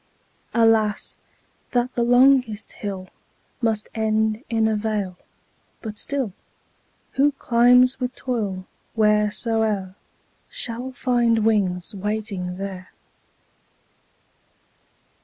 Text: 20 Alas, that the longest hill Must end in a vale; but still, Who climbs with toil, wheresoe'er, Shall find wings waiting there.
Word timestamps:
20 0.53 0.67
Alas, 0.67 1.19
that 1.73 1.93
the 1.93 2.01
longest 2.01 2.71
hill 2.71 3.07
Must 3.61 3.87
end 3.93 4.43
in 4.49 4.67
a 4.67 4.75
vale; 4.75 5.15
but 5.83 5.99
still, 5.99 6.33
Who 7.11 7.33
climbs 7.33 7.99
with 7.99 8.15
toil, 8.15 8.65
wheresoe'er, 8.97 9.93
Shall 10.49 10.91
find 10.91 11.45
wings 11.45 11.93
waiting 11.93 12.57
there. 12.57 12.91